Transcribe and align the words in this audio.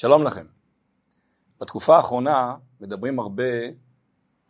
שלום 0.00 0.22
לכם. 0.22 0.46
בתקופה 1.60 1.96
האחרונה 1.96 2.54
מדברים 2.80 3.18
הרבה 3.18 3.44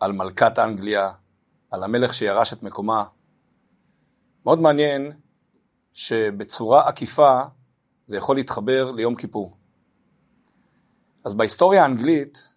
על 0.00 0.12
מלכת 0.12 0.58
אנגליה, 0.58 1.12
על 1.71 1.82
המלך 1.82 2.14
שירש 2.14 2.52
את 2.52 2.62
מקומה. 2.62 3.04
מאוד 4.45 4.58
מעניין 4.58 5.12
שבצורה 5.92 6.88
עקיפה 6.88 7.40
זה 8.06 8.16
יכול 8.16 8.37
להתחבר 8.37 8.90
ליום 8.90 9.14
כיפור. 9.14 9.56
אז 11.24 11.34
בהיסטוריה 11.34 11.83
האנגלית 11.83 12.49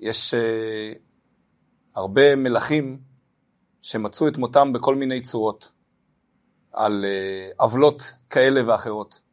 יש 0.00 0.34
uh, 0.34 0.98
הרבה 1.94 2.36
מלכים 2.36 3.00
שמצאו 3.82 4.28
את 4.28 4.36
מותם 4.36 4.72
בכל 4.72 4.94
מיני 4.94 5.20
צורות, 5.20 5.72
על 6.72 7.04
uh, 7.04 7.54
עוולות 7.56 8.14
כאלה 8.30 8.60
ואחרות. 8.66 9.27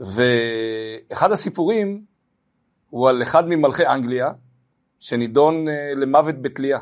ואחד 0.00 1.32
הסיפורים 1.32 2.04
הוא 2.90 3.08
על 3.08 3.22
אחד 3.22 3.48
ממלכי 3.48 3.86
אנגליה, 3.86 4.32
שנידון 5.00 5.68
uh, 5.68 5.70
למוות 5.96 6.42
בתלייה. 6.42 6.78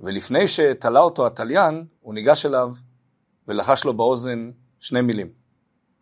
ולפני 0.00 0.48
שתלה 0.48 1.00
אותו 1.00 1.26
התליין, 1.26 1.86
הוא 2.00 2.14
ניגש 2.14 2.46
אליו 2.46 2.72
ולחש 3.48 3.84
לו 3.84 3.94
באוזן 3.94 4.50
שני 4.80 5.00
מילים, 5.00 5.32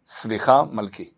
סליחה 0.06 0.62
מלכי. 0.62 1.12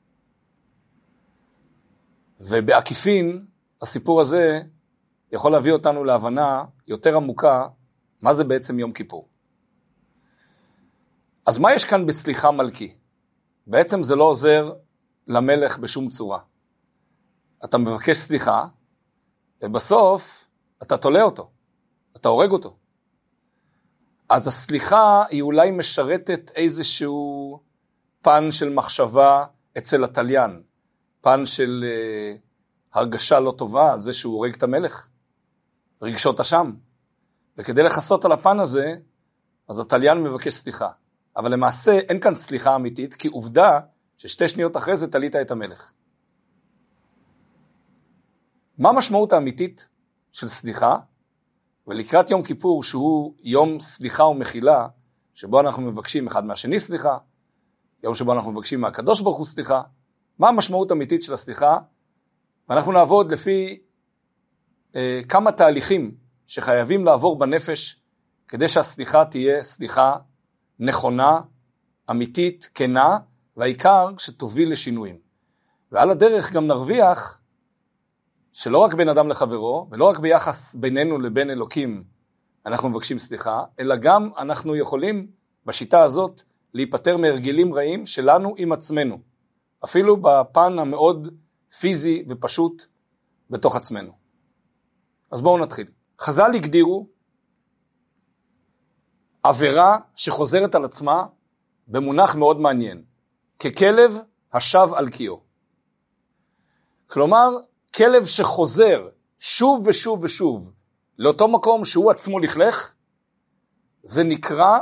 ובעקיפין, 2.41 3.47
הסיפור 3.83 4.21
הזה 4.21 4.61
יכול 5.33 5.53
להביא 5.53 5.73
אותנו 5.73 6.05
להבנה 6.05 6.65
יותר 6.89 7.17
עמוקה 7.17 7.67
מה 8.23 8.35
זה 8.35 8.45
בעצם 8.45 8.79
יום 8.79 8.93
כיפור. 8.93 9.29
אז 11.47 11.59
מה 11.59 11.75
יש 11.75 11.85
כאן 11.85 12.07
בסליחה 12.07 12.51
מלכי? 12.51 12.95
בעצם 13.67 14.03
זה 14.03 14.17
לא 14.17 14.25
עוזר 14.25 14.73
למלך 15.27 15.79
בשום 15.79 16.09
צורה. 16.09 16.39
אתה 17.65 17.79
מבקש 17.79 18.17
סליחה, 18.17 18.67
ובסוף 19.63 20.47
אתה 20.83 20.97
תולה 20.97 21.23
אותו, 21.23 21.51
אתה 22.17 22.29
הורג 22.29 22.51
אותו. 22.51 22.77
אז 24.29 24.49
הסליחה 24.49 25.25
היא 25.31 25.43
אולי 25.43 25.71
משרתת 25.71 26.51
איזשהו 26.55 27.61
פן 28.23 28.51
של 28.51 28.69
מחשבה 28.69 29.45
אצל 29.79 30.05
התליין, 30.05 30.63
פן 31.21 31.47
של 31.47 31.85
uh, 31.85 32.99
הרגשה 32.99 33.41
לא 33.41 33.55
טובה 33.59 33.93
על 33.93 34.01
זה 34.01 34.13
שהוא 34.13 34.35
הורג 34.35 34.55
את 34.55 34.63
המלך, 34.63 35.09
רגשות 36.03 36.41
אשם. 36.41 36.73
וכדי 37.57 37.83
לכסות 37.83 38.25
על 38.25 38.33
הפן 38.33 38.61
הזה, 38.61 38.95
אז 39.69 39.79
התליין 39.79 40.23
מבקש 40.23 40.55
סליחה. 40.55 40.91
אבל 41.37 41.53
למעשה 41.53 41.99
אין 41.99 42.21
כאן 42.21 42.35
סליחה 42.35 42.77
אמיתית, 42.77 43.15
כי 43.15 43.29
עובדה 43.29 43.81
ששתי 44.17 44.49
שניות 44.49 44.77
אחרי 44.77 44.97
זה 44.97 45.11
תלית 45.11 45.37
את 45.37 45.51
המלך. 45.51 45.91
מה 48.79 48.89
המשמעות 48.89 49.33
האמיתית 49.33 49.89
של 50.33 50.49
סליחה? 50.49 50.97
ולקראת 51.87 52.31
יום 52.31 52.43
כיפור, 52.43 52.83
שהוא 52.83 53.35
יום 53.43 53.81
סליחה 53.81 54.25
ומחילה, 54.25 54.87
שבו 55.35 55.61
אנחנו 55.61 55.83
מבקשים 55.83 56.27
אחד 56.27 56.45
מהשני 56.45 56.81
סליחה, 56.81 57.19
יום 58.03 58.15
שבו 58.15 58.33
אנחנו 58.33 58.53
מבקשים 58.53 58.81
מהקדוש 58.81 59.21
ברוך 59.21 59.37
הוא 59.37 59.47
סליחה, 59.47 59.83
מה 60.39 60.49
המשמעות 60.49 60.91
האמיתית 60.91 61.23
של 61.23 61.33
הסליחה? 61.33 61.79
ואנחנו 62.69 62.93
נעבוד 62.93 63.33
לפי 63.33 63.83
אה, 64.97 65.21
כמה 65.29 65.53
תהליכים 65.53 66.15
שחייבים 66.47 67.05
לעבור 67.05 67.39
בנפש 67.39 68.01
כדי 68.49 68.69
שהסליחה 68.69 69.25
תהיה 69.25 69.63
סליחה 69.63 70.17
נכונה, 70.79 71.41
אמיתית, 72.11 72.71
כנה, 72.75 73.19
והעיקר 73.57 74.09
שתוביל 74.19 74.73
לשינויים. 74.73 75.19
ועל 75.93 76.11
הדרך 76.11 76.53
גם 76.53 76.67
נרוויח 76.67 77.41
שלא 78.53 78.79
רק 78.79 78.95
בין 78.95 79.09
אדם 79.09 79.29
לחברו, 79.29 79.89
ולא 79.91 80.05
רק 80.05 80.19
ביחס 80.19 80.75
בינינו 80.75 81.19
לבין 81.19 81.51
אלוקים 81.51 82.05
אנחנו 82.67 82.89
מבקשים 82.89 83.19
סליחה, 83.19 83.65
אלא 83.81 83.97
גם 83.97 84.31
אנחנו 84.39 84.77
יכולים 84.77 85.27
בשיטה 85.67 86.03
הזאת 86.03 86.43
להיפטר 86.75 87.17
מהרגלים 87.17 87.75
רעים 87.75 88.07
שלנו 88.07 88.55
עם 88.57 88.73
עצמנו, 88.73 89.19
אפילו 89.85 90.17
בפן 90.17 90.79
המאוד 90.79 91.29
פיזי 91.81 92.25
ופשוט 92.29 92.87
בתוך 93.51 93.77
עצמנו. 93.77 94.13
אז 95.31 95.43
בואו 95.43 95.59
נתחיל. 95.59 95.87
חז"ל 96.21 96.51
הגדירו 96.55 97.07
עבירה 99.45 99.99
שחוזרת 100.17 100.75
על 100.75 100.85
עצמה 100.85 101.27
במונח 101.89 102.35
מאוד 102.35 102.61
מעניין, 102.61 103.03
ככלב 103.59 104.19
השב 104.53 104.89
על 104.95 105.11
קיאו. 105.11 105.41
כלומר, 107.07 107.57
כלב 107.95 108.25
שחוזר 108.25 109.09
שוב 109.39 109.87
ושוב 109.87 110.25
ושוב 110.25 110.73
לאותו 111.19 111.49
מקום 111.49 111.85
שהוא 111.85 112.11
עצמו 112.11 112.39
לכלך, 112.39 112.93
זה 114.03 114.23
נקרא 114.25 114.79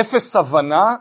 אפס 0.00 0.36
הבנה 0.36 0.96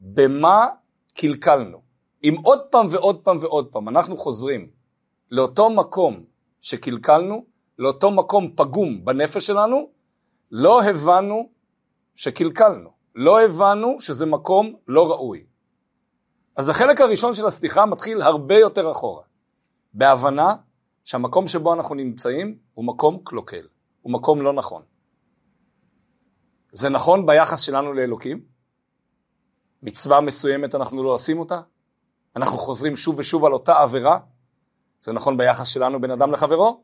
במה 0.00 0.66
קלקלנו. 1.14 1.82
אם 2.24 2.36
עוד 2.42 2.60
פעם 2.70 2.86
ועוד 2.90 3.20
פעם 3.24 3.38
ועוד 3.40 3.66
פעם 3.72 3.88
אנחנו 3.88 4.16
חוזרים 4.16 4.70
לאותו 5.30 5.70
מקום 5.70 6.24
שקלקלנו, 6.60 7.44
לאותו 7.78 8.10
מקום 8.10 8.52
פגום 8.56 9.04
בנפש 9.04 9.46
שלנו, 9.46 9.88
לא 10.52 10.82
הבנו 10.82 11.48
שקלקלנו, 12.14 12.90
לא 13.14 13.42
הבנו 13.42 14.00
שזה 14.00 14.26
מקום 14.26 14.74
לא 14.88 15.10
ראוי. 15.10 15.46
אז 16.56 16.68
החלק 16.68 17.00
הראשון 17.00 17.34
של 17.34 17.46
הסליחה 17.46 17.86
מתחיל 17.86 18.22
הרבה 18.22 18.58
יותר 18.58 18.90
אחורה, 18.90 19.22
בהבנה 19.94 20.54
שהמקום 21.04 21.48
שבו 21.48 21.74
אנחנו 21.74 21.94
נמצאים 21.94 22.58
הוא 22.74 22.84
מקום 22.84 23.18
קלוקל, 23.24 23.66
הוא 24.02 24.12
מקום 24.12 24.42
לא 24.42 24.52
נכון. 24.52 24.82
זה 26.72 26.88
נכון 26.88 27.26
ביחס 27.26 27.60
שלנו 27.60 27.92
לאלוקים? 27.92 28.44
מצווה 29.82 30.20
מסוימת 30.20 30.74
אנחנו 30.74 31.02
לא 31.02 31.10
עושים 31.10 31.38
אותה? 31.38 31.60
אנחנו 32.36 32.58
חוזרים 32.58 32.96
שוב 32.96 33.18
ושוב 33.18 33.44
על 33.44 33.52
אותה 33.52 33.78
עבירה? 33.78 34.18
זה 35.00 35.12
נכון 35.12 35.36
ביחס 35.36 35.68
שלנו 35.68 36.00
בין 36.00 36.10
אדם 36.10 36.32
לחברו? 36.32 36.82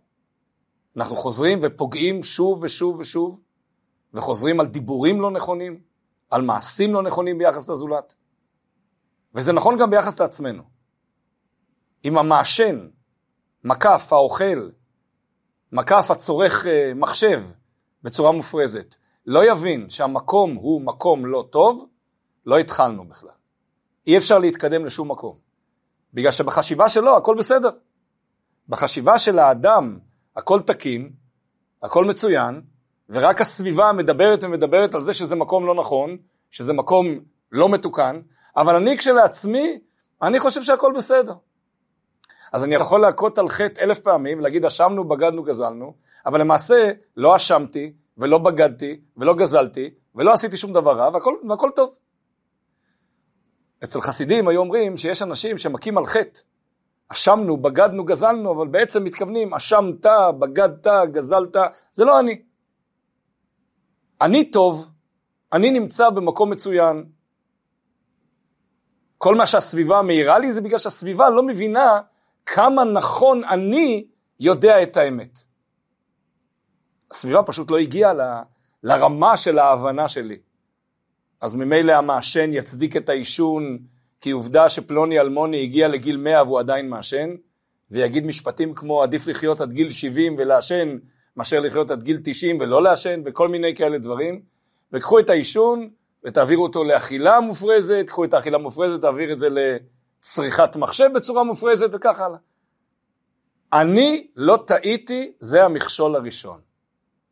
אנחנו 0.96 1.16
חוזרים 1.16 1.58
ופוגעים 1.62 2.22
שוב 2.22 2.62
ושוב 2.62 2.98
ושוב, 2.98 3.40
וחוזרים 4.18 4.60
על 4.60 4.66
דיבורים 4.66 5.20
לא 5.20 5.30
נכונים, 5.30 5.80
על 6.30 6.42
מעשים 6.42 6.94
לא 6.94 7.02
נכונים 7.02 7.38
ביחס 7.38 7.70
לזולת. 7.70 8.14
וזה 9.34 9.52
נכון 9.52 9.78
גם 9.78 9.90
ביחס 9.90 10.20
לעצמנו. 10.20 10.62
אם 12.04 12.18
המעשן, 12.18 12.88
מקף 13.64 14.08
האוכל, 14.12 14.70
מקף 15.72 16.10
הצורך 16.10 16.66
אה, 16.66 16.92
מחשב 16.94 17.42
בצורה 18.02 18.32
מופרזת, 18.32 18.94
לא 19.26 19.52
יבין 19.52 19.90
שהמקום 19.90 20.54
הוא 20.54 20.80
מקום 20.82 21.26
לא 21.26 21.48
טוב, 21.50 21.86
לא 22.46 22.58
התחלנו 22.58 23.08
בכלל. 23.08 23.30
אי 24.06 24.16
אפשר 24.18 24.38
להתקדם 24.38 24.84
לשום 24.84 25.10
מקום. 25.10 25.36
בגלל 26.14 26.32
שבחשיבה 26.32 26.88
שלו 26.88 27.16
הכל 27.16 27.36
בסדר. 27.38 27.70
בחשיבה 28.68 29.18
של 29.18 29.38
האדם 29.38 29.98
הכל 30.36 30.60
תקין, 30.62 31.12
הכל 31.82 32.04
מצוין, 32.04 32.62
ורק 33.10 33.40
הסביבה 33.40 33.92
מדברת 33.92 34.44
ומדברת 34.44 34.94
על 34.94 35.00
זה 35.00 35.14
שזה 35.14 35.36
מקום 35.36 35.66
לא 35.66 35.74
נכון, 35.74 36.16
שזה 36.50 36.72
מקום 36.72 37.06
לא 37.52 37.68
מתוקן, 37.68 38.20
אבל 38.56 38.76
אני 38.76 38.98
כשלעצמי, 38.98 39.80
אני 40.22 40.38
חושב 40.38 40.62
שהכל 40.62 40.92
בסדר. 40.96 41.34
אז 42.52 42.64
אני 42.64 42.74
יכול 42.74 43.00
להכות 43.00 43.38
על 43.38 43.48
חטא 43.48 43.80
אלף 43.80 44.00
פעמים, 44.00 44.38
ולהגיד 44.38 44.64
אשמנו, 44.64 45.08
בגדנו, 45.08 45.42
גזלנו, 45.42 45.94
אבל 46.26 46.40
למעשה 46.40 46.92
לא 47.16 47.36
אשמתי, 47.36 47.92
ולא 48.18 48.38
בגדתי, 48.38 49.00
ולא 49.16 49.34
גזלתי, 49.34 49.90
ולא 50.14 50.32
עשיתי 50.32 50.56
שום 50.56 50.72
דבר 50.72 50.96
רע, 50.98 51.10
והכל, 51.14 51.34
והכל 51.48 51.70
טוב. 51.74 51.94
אצל 53.84 54.00
חסידים 54.00 54.48
היו 54.48 54.60
אומרים 54.60 54.96
שיש 54.96 55.22
אנשים 55.22 55.58
שמכים 55.58 55.98
על 55.98 56.06
חטא. 56.06 56.40
אשמנו, 57.08 57.56
בגדנו, 57.56 58.04
גזלנו, 58.04 58.52
אבל 58.52 58.66
בעצם 58.66 59.04
מתכוונים, 59.04 59.54
אשמת, 59.54 60.06
בגדת, 60.38 60.86
גזלת, 61.12 61.56
זה 61.92 62.04
לא 62.04 62.20
אני. 62.20 62.42
אני 64.20 64.50
טוב, 64.50 64.90
אני 65.52 65.70
נמצא 65.70 66.10
במקום 66.10 66.50
מצוין. 66.50 67.04
כל 69.18 69.34
מה 69.34 69.46
שהסביבה 69.46 70.02
מעירה 70.02 70.38
לי 70.38 70.52
זה 70.52 70.60
בגלל 70.60 70.78
שהסביבה 70.78 71.30
לא 71.30 71.42
מבינה 71.42 72.00
כמה 72.46 72.84
נכון 72.84 73.44
אני 73.44 74.06
יודע 74.40 74.82
את 74.82 74.96
האמת. 74.96 75.38
הסביבה 77.10 77.42
פשוט 77.42 77.70
לא 77.70 77.78
הגיעה 77.78 78.14
ל, 78.14 78.20
לרמה 78.82 79.36
של 79.36 79.58
ההבנה 79.58 80.08
שלי. 80.08 80.38
אז 81.40 81.54
ממילא 81.54 81.92
המעשן 81.92 82.50
יצדיק 82.52 82.96
את 82.96 83.08
העישון, 83.08 83.78
כי 84.20 84.30
עובדה 84.30 84.68
שפלוני 84.68 85.20
אלמוני 85.20 85.62
הגיע 85.62 85.88
לגיל 85.88 86.16
100 86.16 86.42
והוא 86.42 86.58
עדיין 86.58 86.88
מעשן, 86.88 87.34
ויגיד 87.90 88.26
משפטים 88.26 88.74
כמו 88.74 89.02
עדיף 89.02 89.26
לחיות 89.26 89.60
עד 89.60 89.72
גיל 89.72 89.90
70 89.90 90.34
ולעשן, 90.38 90.98
מאשר 91.38 91.60
לחיות 91.60 91.90
עד 91.90 92.02
גיל 92.02 92.20
90 92.24 92.58
ולא 92.60 92.82
לעשן, 92.82 93.22
וכל 93.24 93.48
מיני 93.48 93.74
כאלה 93.74 93.98
דברים. 93.98 94.40
וקחו 94.92 95.18
את 95.18 95.30
העישון 95.30 95.90
ותעבירו 96.24 96.62
אותו 96.62 96.84
לאכילה 96.84 97.40
מופרזת, 97.40 98.04
קחו 98.06 98.24
את 98.24 98.34
האכילה 98.34 98.58
המופרזת, 98.58 99.00
תעביר 99.00 99.32
את 99.32 99.38
זה 99.38 99.48
צריכת 100.20 100.76
מחשב 100.76 101.08
בצורה 101.14 101.44
מופרזת 101.44 101.90
וכך 101.92 102.20
הלאה. 102.20 102.38
אני 103.72 104.26
לא 104.36 104.58
טעיתי, 104.66 105.32
זה 105.38 105.64
המכשול 105.64 106.16
הראשון. 106.16 106.60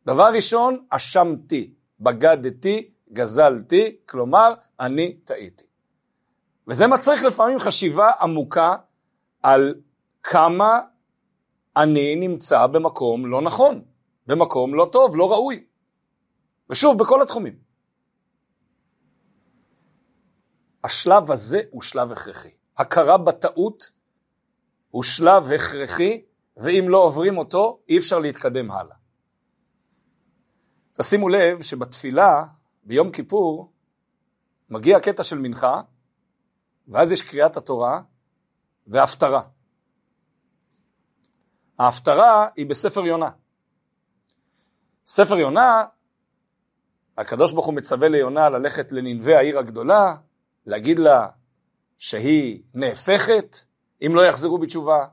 דבר 0.05 0.29
ראשון, 0.33 0.85
אשמתי, 0.89 1.73
בגדתי, 1.99 2.89
גזלתי, 3.13 3.95
כלומר, 4.05 4.53
אני 4.79 5.13
טעיתי. 5.13 5.65
וזה 6.67 6.87
מצריך 6.87 7.23
לפעמים 7.23 7.59
חשיבה 7.59 8.11
עמוקה 8.21 8.75
על 9.43 9.75
כמה 10.23 10.79
אני 11.77 12.15
נמצא 12.15 12.65
במקום 12.67 13.25
לא 13.25 13.41
נכון, 13.41 13.81
במקום 14.27 14.75
לא 14.75 14.89
טוב, 14.91 15.15
לא 15.15 15.31
ראוי. 15.31 15.65
ושוב, 16.69 16.99
בכל 16.99 17.21
התחומים. 17.21 17.59
השלב 20.83 21.31
הזה 21.31 21.61
הוא 21.71 21.81
שלב 21.81 22.11
הכרחי. 22.11 22.51
הכרה 22.77 23.17
בטעות 23.17 23.91
הוא 24.89 25.03
שלב 25.03 25.51
הכרחי, 25.51 26.25
ואם 26.57 26.85
לא 26.89 26.97
עוברים 26.97 27.37
אותו, 27.37 27.79
אי 27.89 27.97
אפשר 27.97 28.19
להתקדם 28.19 28.71
הלאה. 28.71 28.95
תשימו 30.93 31.29
לב 31.29 31.61
שבתפילה, 31.61 32.43
ביום 32.83 33.11
כיפור, 33.11 33.71
מגיע 34.69 34.99
קטע 34.99 35.23
של 35.23 35.37
מנחה, 35.37 35.81
ואז 36.87 37.11
יש 37.11 37.21
קריאת 37.21 37.57
התורה 37.57 38.01
והפטרה. 38.87 39.41
ההפטרה 41.79 42.47
היא 42.55 42.65
בספר 42.65 43.05
יונה. 43.05 43.29
ספר 45.07 45.37
יונה, 45.37 45.85
הקדוש 47.17 47.51
ברוך 47.51 47.65
הוא 47.65 47.73
מצווה 47.73 48.07
ליונה 48.07 48.49
ללכת 48.49 48.91
לננבי 48.91 49.35
העיר 49.35 49.59
הגדולה, 49.59 50.15
להגיד 50.65 50.99
לה 50.99 51.27
שהיא 51.97 52.61
נהפכת 52.73 53.57
אם 54.01 54.15
לא 54.15 54.25
יחזרו 54.25 54.57
בתשובה, 54.57 55.05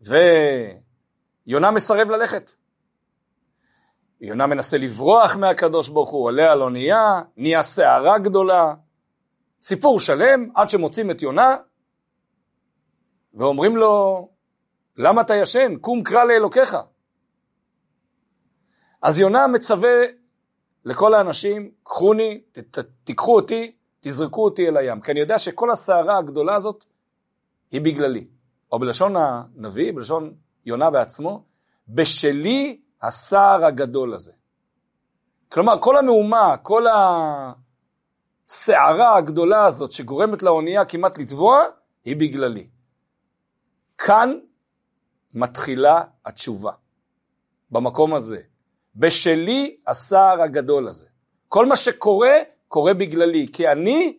ויונה 0.00 1.70
מסרב 1.70 2.10
ללכת. 2.10 2.50
יונה 4.20 4.46
מנסה 4.46 4.78
לברוח 4.78 5.36
מהקדוש 5.36 5.88
ברוך 5.88 6.10
הוא, 6.10 6.24
עולה 6.24 6.52
על 6.52 6.62
אונייה, 6.62 7.22
נהיה 7.36 7.62
סערה 7.62 8.18
גדולה. 8.18 8.74
סיפור 9.62 10.00
שלם 10.00 10.48
עד 10.54 10.68
שמוצאים 10.68 11.10
את 11.10 11.22
יונה 11.22 11.56
ואומרים 13.34 13.76
לו, 13.76 14.28
למה 14.96 15.20
אתה 15.20 15.34
ישן? 15.34 15.76
קום 15.76 16.02
קרא 16.02 16.24
לאלוקיך. 16.24 16.76
אז 19.02 19.20
יונה 19.20 19.46
מצווה 19.46 19.90
לכל 20.84 21.14
האנשים, 21.14 21.70
קחוני, 21.82 22.40
ת, 22.52 22.78
תיקחו 23.04 23.36
אותי, 23.36 23.76
תזרקו 24.00 24.44
אותי 24.44 24.68
אל 24.68 24.76
הים. 24.76 25.00
כי 25.00 25.12
אני 25.12 25.20
יודע 25.20 25.38
שכל 25.38 25.70
הסערה 25.70 26.18
הגדולה 26.18 26.54
הזאת 26.54 26.84
היא 27.70 27.80
בגללי. 27.80 28.26
או 28.72 28.78
בלשון 28.78 29.14
הנביא, 29.16 29.92
בלשון 29.92 30.34
יונה 30.66 30.90
בעצמו, 30.90 31.44
בשלי 31.88 32.80
הסער 33.02 33.64
הגדול 33.64 34.14
הזה. 34.14 34.32
כלומר, 35.48 35.80
כל 35.80 35.96
המהומה, 35.96 36.56
כל 36.62 36.84
הסערה 38.46 39.16
הגדולה 39.16 39.64
הזאת 39.64 39.92
שגורמת 39.92 40.42
לאונייה 40.42 40.84
כמעט 40.84 41.18
לטבוע, 41.18 41.62
היא 42.04 42.16
בגללי. 42.16 42.68
כאן 43.98 44.38
מתחילה 45.34 46.02
התשובה, 46.24 46.72
במקום 47.70 48.14
הזה. 48.14 48.49
בשלי 49.00 49.76
הסער 49.86 50.42
הגדול 50.42 50.88
הזה. 50.88 51.06
כל 51.48 51.66
מה 51.66 51.76
שקורה, 51.76 52.32
קורה 52.68 52.94
בגללי, 52.94 53.46
כי 53.52 53.68
אני 53.68 54.18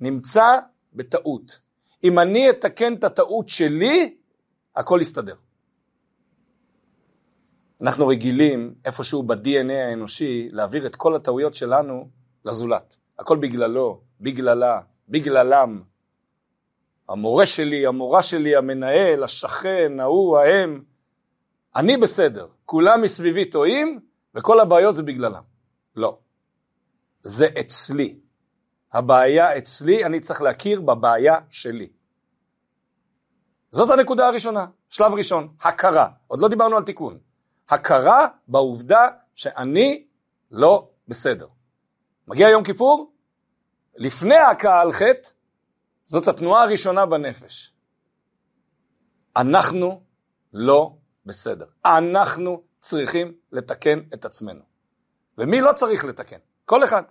נמצא 0.00 0.58
בטעות. 0.92 1.60
אם 2.04 2.18
אני 2.18 2.50
אתקן 2.50 2.94
את 2.94 3.04
הטעות 3.04 3.48
שלי, 3.48 4.16
הכל 4.76 4.98
יסתדר. 5.02 5.34
אנחנו 7.80 8.06
רגילים 8.06 8.74
איפשהו 8.84 9.22
ב-DNA 9.22 9.72
האנושי 9.72 10.48
להעביר 10.52 10.86
את 10.86 10.96
כל 10.96 11.14
הטעויות 11.14 11.54
שלנו 11.54 12.08
לזולת. 12.44 12.96
הכל 13.18 13.36
בגללו, 13.36 14.00
בגללה, 14.20 14.80
בגללם. 15.08 15.82
המורה 17.08 17.46
שלי, 17.46 17.86
המורה 17.86 18.22
שלי, 18.22 18.56
המנהל, 18.56 19.24
השכן, 19.24 20.00
ההוא, 20.00 20.38
ההם. 20.38 20.82
אני 21.76 21.96
בסדר, 21.96 22.46
כולם 22.64 23.02
מסביבי 23.02 23.44
טועים 23.44 24.09
וכל 24.34 24.60
הבעיות 24.60 24.94
זה 24.94 25.02
בגללם. 25.02 25.42
לא. 25.96 26.18
זה 27.22 27.46
אצלי. 27.60 28.20
הבעיה 28.92 29.58
אצלי, 29.58 30.04
אני 30.04 30.20
צריך 30.20 30.42
להכיר 30.42 30.80
בבעיה 30.80 31.36
שלי. 31.50 31.90
זאת 33.70 33.90
הנקודה 33.90 34.28
הראשונה, 34.28 34.66
שלב 34.88 35.12
ראשון, 35.12 35.54
הכרה. 35.60 36.08
עוד 36.26 36.40
לא 36.40 36.48
דיברנו 36.48 36.76
על 36.76 36.82
תיקון. 36.82 37.18
הכרה 37.68 38.28
בעובדה 38.48 39.08
שאני 39.34 40.06
לא 40.50 40.90
בסדר. 41.08 41.46
מגיע 42.28 42.48
יום 42.48 42.64
כיפור, 42.64 43.12
לפני 43.96 44.34
ההכאה 44.34 44.80
על 44.80 44.92
חטא, 44.92 45.28
זאת 46.04 46.28
התנועה 46.28 46.62
הראשונה 46.62 47.06
בנפש. 47.06 47.74
אנחנו 49.36 50.02
לא 50.52 50.96
בסדר. 51.26 51.66
אנחנו 51.84 52.62
צריכים 52.80 53.32
לתקן 53.52 54.00
את 54.14 54.24
עצמנו. 54.24 54.60
ומי 55.38 55.60
לא 55.60 55.72
צריך 55.72 56.04
לתקן? 56.04 56.38
כל 56.64 56.84
אחד. 56.84 57.02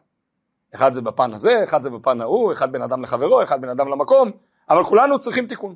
אחד 0.76 0.94
זה 0.94 1.02
בפן 1.02 1.34
הזה, 1.34 1.64
אחד 1.64 1.84
זה 1.84 1.90
בפן 1.90 2.22
ההוא, 2.22 2.54
אחד 2.54 2.72
בן 2.72 2.82
אדם 2.82 3.04
לחברו, 3.04 3.44
אחד 3.44 3.62
בן 3.62 3.70
אדם 3.70 3.88
למקום, 3.88 4.32
אבל 4.70 4.84
כולנו 4.84 5.20
צריכים 5.20 5.48
תיקון. 5.48 5.76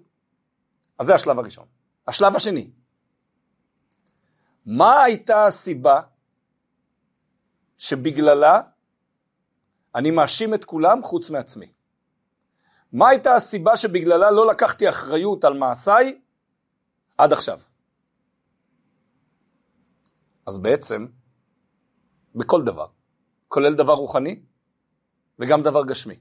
אז 1.00 1.06
זה 1.06 1.16
השלב 1.16 1.40
הראשון. 1.40 1.66
השלב 2.08 2.36
השני, 2.36 2.70
מה 4.66 5.04
הייתה 5.04 5.46
הסיבה 5.46 6.02
שבגללה 7.78 8.62
אני 9.96 10.12
מאשים 10.12 10.54
את 10.54 10.66
כולם 10.66 11.04
חוץ 11.04 11.30
מעצמי? 11.30 11.72
מה 12.92 13.10
הייתה 13.10 13.36
הסיבה 13.36 13.78
שבגללה 13.78 14.32
לא 14.32 14.48
לקחתי 14.48 14.90
אחריות 14.90 15.44
על 15.44 15.58
מעשיי 15.58 16.20
עד 17.18 17.34
עכשיו? 17.34 17.60
אז 20.46 20.60
בעצם, 20.60 21.08
בכל 22.36 22.64
דבר, 22.64 22.88
כולל 23.48 23.74
דבר 23.74 23.94
רוחני 23.94 24.42
וגם 25.40 25.62
דבר 25.62 25.86
גשמי. 25.86 26.16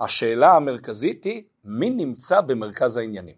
השאלה 0.00 0.52
המרכזית 0.52 1.24
היא, 1.24 1.44
מי 1.64 1.90
נמצא 1.90 2.40
במרכז 2.40 2.96
העניינים? 2.96 3.36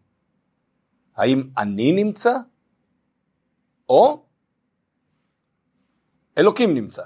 האם 1.17 1.51
אני 1.59 1.93
נמצא 1.93 2.33
או 3.89 4.27
אלוקים 6.39 6.75
נמצא. 6.75 7.03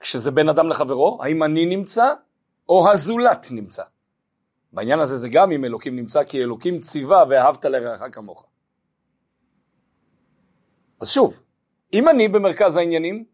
כשזה 0.00 0.30
בין 0.30 0.48
אדם 0.48 0.68
לחברו, 0.68 1.18
האם 1.22 1.42
אני 1.42 1.76
נמצא 1.76 2.14
או 2.68 2.90
הזולת 2.90 3.46
נמצא. 3.50 3.82
בעניין 4.72 5.00
הזה 5.00 5.16
זה 5.16 5.28
גם 5.28 5.52
אם 5.52 5.64
אלוקים 5.64 5.96
נמצא, 5.96 6.24
כי 6.24 6.42
אלוקים 6.42 6.80
ציווה 6.80 7.24
ואהבת 7.28 7.64
לרעך 7.64 8.02
כמוך. 8.12 8.46
אז 11.00 11.08
שוב, 11.08 11.40
אם 11.92 12.08
אני 12.08 12.28
במרכז 12.28 12.76
העניינים, 12.76 13.24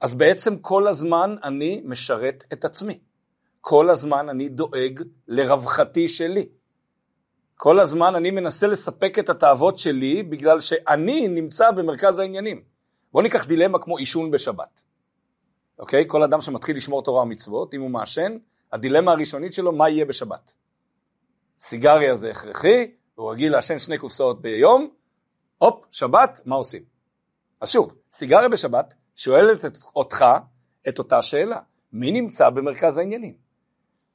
אז 0.00 0.14
בעצם 0.14 0.58
כל 0.58 0.88
הזמן 0.88 1.36
אני 1.44 1.82
משרת 1.84 2.44
את 2.52 2.64
עצמי. 2.64 2.98
כל 3.60 3.90
הזמן 3.90 4.28
אני 4.28 4.48
דואג 4.48 5.02
לרווחתי 5.28 6.08
שלי. 6.08 6.48
כל 7.56 7.80
הזמן 7.80 8.14
אני 8.14 8.30
מנסה 8.30 8.66
לספק 8.66 9.18
את 9.18 9.28
התאוות 9.28 9.78
שלי 9.78 10.22
בגלל 10.22 10.60
שאני 10.60 11.28
נמצא 11.28 11.70
במרכז 11.70 12.18
העניינים. 12.18 12.62
בואו 13.12 13.22
ניקח 13.22 13.44
דילמה 13.44 13.78
כמו 13.78 13.98
עישון 13.98 14.30
בשבת. 14.30 14.82
אוקיי? 15.78 16.04
כל 16.06 16.22
אדם 16.22 16.40
שמתחיל 16.40 16.76
לשמור 16.76 17.02
תורה 17.02 17.22
ומצוות, 17.22 17.74
אם 17.74 17.80
הוא 17.80 17.90
מעשן, 17.90 18.36
הדילמה 18.72 19.12
הראשונית 19.12 19.52
שלו, 19.52 19.72
מה 19.72 19.88
יהיה 19.88 20.04
בשבת? 20.04 20.52
סיגריה 21.60 22.14
זה 22.14 22.30
הכרחי, 22.30 22.90
הוא 23.14 23.30
רגיל 23.30 23.52
לעשן 23.52 23.78
שני 23.78 23.98
קופסאות 23.98 24.42
ביום, 24.42 24.90
הופ, 25.64 25.84
שבת, 25.90 26.40
מה 26.44 26.54
עושים? 26.54 26.82
אז 27.60 27.70
שוב, 27.70 27.94
סיגריה 28.12 28.48
בשבת 28.48 28.94
שואלת 29.16 29.64
את, 29.64 29.78
אותך 29.96 30.24
את 30.88 30.98
אותה 30.98 31.22
שאלה, 31.22 31.60
מי 31.92 32.12
נמצא 32.12 32.50
במרכז 32.50 32.98
העניינים? 32.98 33.36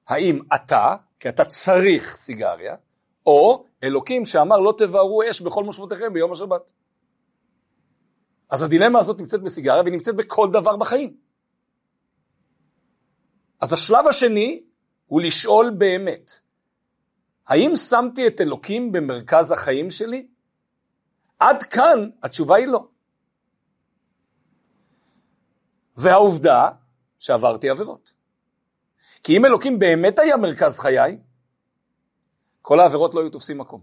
האם 0.07 0.39
אתה, 0.55 0.95
כי 1.19 1.29
אתה 1.29 1.45
צריך 1.45 2.15
סיגריה, 2.15 2.75
או 3.25 3.65
אלוקים 3.83 4.25
שאמר 4.25 4.57
לא 4.57 4.73
תבערו 4.77 5.21
אש 5.29 5.41
בכל 5.41 5.63
מושבותיכם 5.63 6.13
ביום 6.13 6.31
השבת. 6.31 6.71
אז 8.49 8.63
הדילמה 8.63 8.99
הזאת 8.99 9.19
נמצאת 9.21 9.41
בסיגריה 9.41 9.81
והיא 9.81 9.93
נמצאת 9.93 10.15
בכל 10.15 10.49
דבר 10.53 10.77
בחיים. 10.77 11.17
אז 13.61 13.73
השלב 13.73 14.07
השני 14.07 14.63
הוא 15.05 15.21
לשאול 15.21 15.69
באמת, 15.77 16.31
האם 17.47 17.75
שמתי 17.75 18.27
את 18.27 18.41
אלוקים 18.41 18.91
במרכז 18.91 19.51
החיים 19.51 19.91
שלי? 19.91 20.27
עד 21.39 21.63
כאן 21.63 22.09
התשובה 22.23 22.55
היא 22.55 22.67
לא. 22.67 22.87
והעובדה 25.97 26.69
שעברתי 27.19 27.69
עבירות. 27.69 28.13
כי 29.23 29.37
אם 29.37 29.45
אלוקים 29.45 29.79
באמת 29.79 30.19
היה 30.19 30.37
מרכז 30.37 30.79
חיי, 30.79 31.19
כל 32.61 32.79
העבירות 32.79 33.13
לא 33.13 33.19
היו 33.19 33.29
תופסים 33.29 33.57
מקום. 33.57 33.81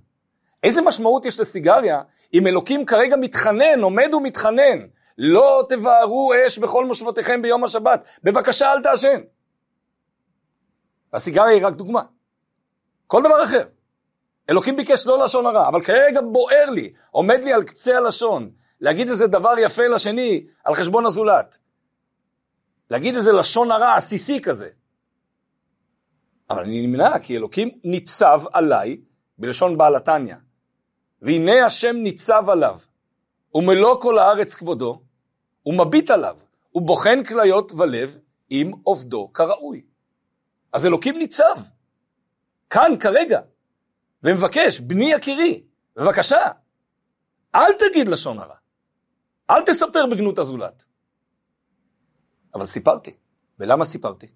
איזה 0.62 0.82
משמעות 0.82 1.24
יש 1.24 1.40
לסיגריה 1.40 2.02
אם 2.34 2.46
אלוקים 2.46 2.86
כרגע 2.86 3.16
מתחנן, 3.16 3.80
עומד 3.82 4.14
ומתחנן, 4.14 4.86
לא 5.18 5.62
תבערו 5.68 6.32
אש 6.46 6.58
בכל 6.58 6.86
מושבותיכם 6.86 7.42
ביום 7.42 7.64
השבת, 7.64 8.04
בבקשה 8.22 8.72
אל 8.72 8.82
תעשן. 8.82 9.20
הסיגריה 11.12 11.54
היא 11.54 11.66
רק 11.66 11.74
דוגמה. 11.74 12.02
כל 13.06 13.22
דבר 13.22 13.44
אחר. 13.44 13.66
אלוקים 14.50 14.76
ביקש 14.76 15.06
לא 15.06 15.24
לשון 15.24 15.46
הרע, 15.46 15.68
אבל 15.68 15.82
כרגע 15.82 16.20
בוער 16.20 16.70
לי, 16.70 16.92
עומד 17.10 17.44
לי 17.44 17.52
על 17.52 17.64
קצה 17.64 17.96
הלשון, 17.96 18.50
להגיד 18.80 19.08
איזה 19.08 19.26
דבר 19.26 19.54
יפה 19.58 19.88
לשני 19.88 20.46
על 20.64 20.74
חשבון 20.74 21.06
הזולת. 21.06 21.56
להגיד 22.90 23.14
איזה 23.14 23.32
לשון 23.32 23.70
הרע 23.70 23.94
עסיסי 23.94 24.40
כזה. 24.40 24.68
אבל 26.50 26.62
אני 26.62 26.86
נמנע, 26.86 27.18
כי 27.18 27.36
אלוקים 27.36 27.70
ניצב 27.84 28.42
עליי, 28.52 28.96
בלשון 29.38 29.78
בעל 29.78 29.96
התניא. 29.96 30.34
והנה 31.22 31.66
השם 31.66 31.96
ניצב 31.96 32.50
עליו, 32.50 32.78
ומלוא 33.54 34.00
כל 34.00 34.18
הארץ 34.18 34.54
כבודו, 34.54 35.02
ומביט 35.66 36.10
עליו, 36.10 36.36
ובוחן 36.74 37.24
כליות 37.24 37.72
ולב, 37.72 38.18
עם 38.50 38.72
עובדו 38.82 39.32
כראוי. 39.32 39.82
אז 40.72 40.86
אלוקים 40.86 41.18
ניצב, 41.18 41.54
כאן 42.70 42.92
כרגע, 43.00 43.40
ומבקש, 44.22 44.80
בני 44.80 45.12
יקירי, 45.12 45.64
בבקשה, 45.96 46.44
אל 47.54 47.72
תגיד 47.78 48.08
לשון 48.08 48.38
הרע, 48.38 48.56
אל 49.50 49.62
תספר 49.66 50.06
בגנות 50.10 50.38
הזולת. 50.38 50.84
אבל 52.54 52.66
סיפרתי. 52.66 53.16
ולמה 53.58 53.84
סיפרתי? 53.84 54.26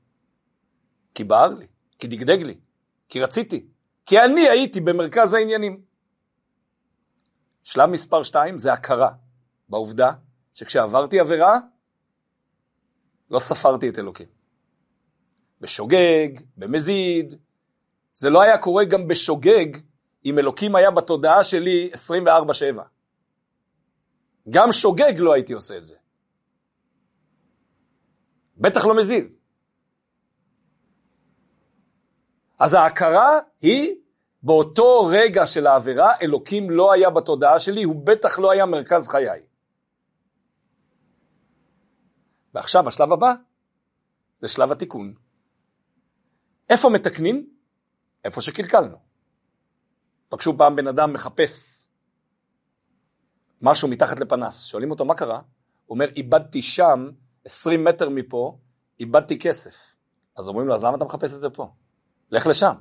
כי 1.15 1.25
בער 1.25 1.49
לי, 1.49 1.67
כי 1.99 2.07
דגדג 2.07 2.43
לי, 2.43 2.59
כי 3.09 3.21
רציתי, 3.21 3.67
כי 4.07 4.21
אני 4.21 4.49
הייתי 4.49 4.81
במרכז 4.81 5.35
העניינים. 5.35 5.83
שלב 7.63 7.91
מספר 7.91 8.23
2 8.23 8.59
זה 8.59 8.73
הכרה 8.73 9.13
בעובדה 9.69 10.13
שכשעברתי 10.55 11.21
עבירה, 11.21 11.59
לא 13.31 13.39
ספרתי 13.39 13.89
את 13.89 13.99
אלוקים. 13.99 14.27
בשוגג, 15.61 16.29
במזיד, 16.57 17.35
זה 18.21 18.31
לא 18.31 18.43
היה 18.43 18.59
קורה 18.59 18.85
גם 18.85 19.09
בשוגג 19.09 19.67
אם 20.25 20.39
אלוקים 20.39 20.77
היה 20.77 20.91
בתודעה 20.91 21.45
שלי 21.45 21.91
24-7. 22.77 22.81
גם 24.51 24.73
שוגג 24.73 25.13
לא 25.19 25.35
הייתי 25.35 25.53
עושה 25.53 25.77
את 25.77 25.85
זה. 25.85 25.97
בטח 28.57 28.85
לא 28.85 28.97
מזיד. 28.97 29.33
אז 32.59 32.75
ההכרה 32.75 33.39
היא 33.61 33.95
באותו 34.43 35.07
רגע 35.13 35.47
של 35.47 35.67
העבירה, 35.67 36.13
אלוקים 36.23 36.71
לא 36.71 36.93
היה 36.93 37.11
בתודעה 37.11 37.59
שלי, 37.59 37.83
הוא 37.83 38.07
בטח 38.07 38.39
לא 38.39 38.51
היה 38.51 38.67
מרכז 38.67 39.09
חיי. 39.09 39.43
ועכשיו 42.55 42.89
השלב 42.89 43.13
הבא 43.13 43.33
זה 44.41 44.49
שלב 44.49 44.73
התיקון. 44.73 45.15
איפה 46.71 46.89
מתקנים? 46.91 47.60
איפה 48.25 48.41
שקלקלנו. 48.41 48.97
פגשו 50.29 50.59
פעם 50.59 50.77
בן 50.77 50.87
אדם 50.87 51.13
מחפש 51.13 51.87
משהו 53.63 53.89
מתחת 53.89 54.21
לפנס, 54.21 54.65
שואלים 54.65 54.91
אותו 54.91 55.05
מה 55.05 55.15
קרה? 55.15 55.37
הוא 55.87 55.95
אומר 55.95 56.09
איבדתי 56.17 56.63
שם 56.63 57.11
20 57.45 57.85
מטר 57.85 58.09
מפה, 58.09 58.59
איבדתי 59.01 59.39
כסף. 59.39 59.77
אז 60.37 60.49
אומרים 60.49 60.69
לו 60.69 60.75
אז 60.75 60.85
למה 60.85 60.97
אתה 60.97 61.05
מחפש 61.05 61.35
את 61.35 61.39
זה 61.39 61.51
פה? 61.51 61.73
לך 62.31 62.47
לשם. 62.47 62.75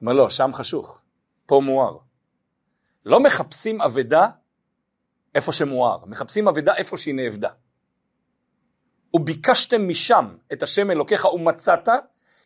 אומר 0.00 0.12
לו, 0.12 0.30
שם 0.30 0.50
חשוך, 0.52 1.00
פה 1.46 1.60
מואר. 1.64 1.98
לא 3.04 3.20
מחפשים 3.20 3.82
אבדה 3.82 4.28
איפה 5.34 5.52
שמואר, 5.52 6.04
מחפשים 6.06 6.48
אבדה 6.48 6.74
איפה 6.74 6.98
שהיא 6.98 7.14
נאבדה. 7.14 7.50
וביקשתם 9.14 9.88
משם 9.88 10.36
את 10.52 10.62
השם 10.62 10.90
אלוקיך 10.90 11.24
ומצאת, 11.24 11.88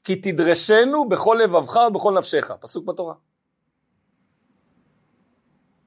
כי 0.05 0.17
תדרשנו 0.17 1.09
בכל 1.09 1.39
לבבך 1.45 1.77
ובכל 1.89 2.15
נפשך. 2.19 2.51
פסוק 2.61 2.85
בתורה. 2.85 3.15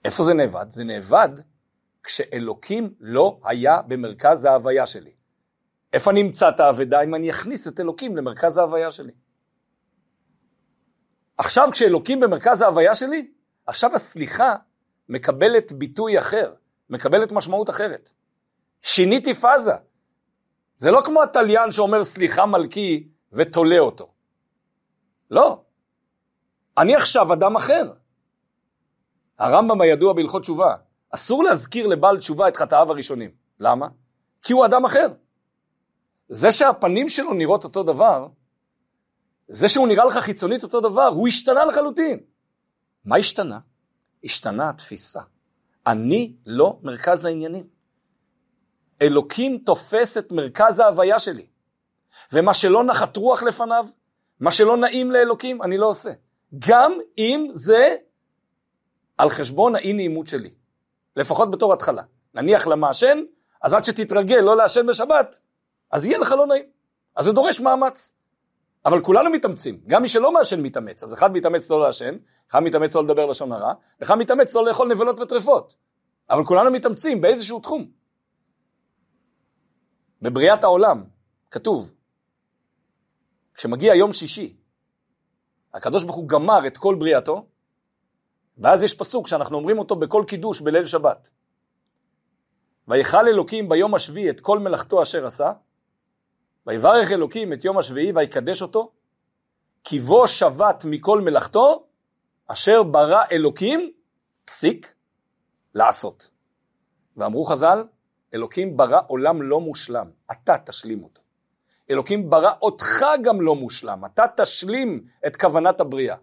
איפה 0.06 0.24
זה 0.24 0.34
נאבד? 0.34 0.66
זה 0.70 0.84
נאבד 0.84 1.30
כשאלוקים 2.04 2.94
לא 3.00 3.40
היה 3.44 3.82
במרכז 3.82 4.46
ההוויה 4.46 4.88
שלי. 4.88 5.12
איפה 5.94 6.12
נמצא 6.12 6.50
את 6.50 6.60
האבדה 6.60 7.04
אם 7.04 7.16
אני 7.16 7.30
אכניס 7.30 7.68
את 7.68 7.80
אלוקים 7.80 8.18
למרכז 8.18 8.58
ההוויה 8.58 8.92
שלי? 8.92 9.12
עכשיו 11.38 11.70
כשאלוקים 11.72 12.20
במרכז 12.20 12.62
ההוויה 12.62 12.96
שלי, 12.96 13.32
עכשיו 13.66 13.96
הסליחה 13.96 14.56
מקבלת 15.10 15.72
ביטוי 15.72 16.20
אחר, 16.20 16.54
מקבלת 16.90 17.32
משמעות 17.32 17.70
אחרת. 17.70 18.10
שיניתי 18.82 19.34
פאזה. 19.34 19.74
זה 20.78 20.92
לא 20.92 21.02
כמו 21.06 21.24
התליין 21.24 21.72
שאומר 21.72 22.04
סליחה 22.04 22.46
מלכי 22.46 23.08
ותולה 23.34 23.80
אותו. 23.80 24.12
לא. 25.32 25.62
אני 26.78 26.96
עכשיו 26.96 27.34
אדם 27.34 27.56
אחר. 27.56 27.94
הרמב"ם 29.40 29.82
הידוע 29.82 30.14
בהלכות 30.14 30.42
תשובה, 30.42 30.76
אסור 31.10 31.44
להזכיר 31.44 31.88
לבעל 31.88 32.18
תשובה 32.18 32.48
את 32.48 32.58
חטאיו 32.58 32.92
הראשונים. 32.92 33.32
למה? 33.60 33.88
כי 34.42 34.54
הוא 34.54 34.66
אדם 34.66 34.86
אחר. 34.86 35.08
זה 36.28 36.52
שהפנים 36.52 37.10
שלו 37.10 37.34
נראות 37.34 37.64
אותו 37.64 37.84
דבר, 37.84 38.28
זה 39.48 39.70
שהוא 39.70 39.88
נראה 39.88 40.06
לך 40.06 40.18
חיצונית 40.18 40.64
אותו 40.64 40.82
דבר, 40.82 41.08
הוא 41.08 41.28
השתנה 41.28 41.66
לחלוטין. 41.66 42.20
מה 43.06 43.16
השתנה? 43.16 43.60
השתנה 44.24 44.70
התפיסה. 44.70 45.22
אני 45.88 46.36
לא 46.46 46.80
מרכז 46.84 47.26
העניינים. 47.26 47.68
אלוקים 49.02 49.58
תופס 49.58 50.18
את 50.18 50.32
מרכז 50.32 50.80
ההוויה 50.80 51.20
שלי. 51.20 51.48
ומה 52.34 52.54
שלא 52.54 52.84
נחת 52.84 53.18
רוח 53.18 53.44
לפניו, 53.44 53.86
מה 54.40 54.52
שלא 54.52 54.78
נעים 54.78 55.12
לאלוקים, 55.12 55.62
אני 55.62 55.78
לא 55.78 55.86
עושה. 55.86 56.12
גם 56.68 56.94
אם 57.18 57.48
זה 57.54 57.96
על 59.18 59.30
חשבון 59.30 59.76
האי 59.76 59.94
נעימות 59.94 60.28
שלי. 60.28 60.54
לפחות 61.16 61.52
בתור 61.52 61.74
התחלה. 61.74 62.02
נניח 62.34 62.68
למעשן, 62.68 63.24
אז 63.62 63.74
עד 63.74 63.86
שתתרגל 63.86 64.40
לא 64.40 64.58
לעשן 64.58 64.86
בשבת, 64.86 65.40
אז 65.92 66.06
יהיה 66.06 66.18
לך 66.18 66.32
לא 66.32 66.48
נעים. 66.48 66.66
אז 67.16 67.26
זה 67.26 67.32
דורש 67.32 67.60
מאמץ. 67.60 68.14
אבל 68.86 69.02
כולנו 69.02 69.30
מתאמצים, 69.30 69.82
גם 69.88 70.02
מי 70.02 70.08
שלא 70.08 70.34
מעשן 70.34 70.62
מתאמץ, 70.62 71.04
אז 71.04 71.14
אחד 71.14 71.34
מתאמץ 71.34 71.72
לא 71.72 71.82
לעשן, 71.82 72.18
אחד 72.52 72.60
מתאמץ 72.60 72.96
לא 72.96 73.04
לדבר 73.04 73.26
לשון 73.26 73.52
הרע, 73.52 73.74
אחד 74.04 74.16
מתאמץ 74.16 74.56
לא 74.56 74.66
לאכול 74.66 74.88
נבלות 74.88 75.20
וטרפות. 75.20 75.76
אבל 76.30 76.46
כולנו 76.46 76.72
מתאמצים 76.72 77.22
באיזשהו 77.22 77.60
תחום. 77.60 77.92
בבריאת 80.22 80.64
העולם, 80.64 81.04
כתוב, 81.52 81.92
כשמגיע 83.56 83.96
יום 83.96 84.14
שישי, 84.14 84.56
הקדוש 85.74 86.04
ברוך 86.04 86.16
הוא 86.16 86.28
גמר 86.28 86.68
את 86.68 86.78
כל 86.78 86.96
בריאתו, 87.00 87.46
ואז 88.58 88.84
יש 88.84 88.94
פסוק 88.94 89.28
שאנחנו 89.28 89.58
אומרים 89.58 89.80
אותו 89.80 89.96
בכל 89.96 90.24
קידוש 90.28 90.62
בליל 90.62 90.86
שבת. 90.86 91.30
ויכל 92.88 93.28
אלוקים 93.28 93.70
ביום 93.70 93.96
השביעי 93.96 94.30
את 94.30 94.40
כל 94.40 94.60
מלאכתו 94.60 95.02
אשר 95.02 95.26
עשה, 95.26 95.52
ויברך 96.68 97.12
אלוקים 97.12 97.54
את 97.54 97.66
יום 97.66 97.78
השביעי 97.78 98.12
ויקדש 98.16 98.62
אותו, 98.62 98.92
כי 99.84 100.00
בו 100.00 100.28
שבת 100.28 100.86
מכל 100.86 101.22
מלאכתו, 101.22 101.88
אשר 102.48 102.84
ברא 102.84 103.24
אלוקים, 103.32 103.92
פסיק, 104.46 104.94
לעשות. 105.76 106.30
ואמרו 107.18 107.46
חז"ל, 107.46 107.88
אלוקים 108.34 108.78
ברא 108.78 109.02
עולם 109.08 109.42
לא 109.42 109.62
מושלם, 109.62 110.12
אתה 110.32 110.58
תשלים 110.66 111.04
אותו. 111.04 111.23
אלוקים 111.90 112.30
ברא 112.30 112.52
אותך 112.62 113.06
גם 113.24 113.42
לא 113.42 113.56
מושלם, 113.56 114.06
אתה 114.06 114.24
תשלים 114.38 115.06
את 115.28 115.36
כוונת 115.36 115.80
הבריאה. 115.80 116.16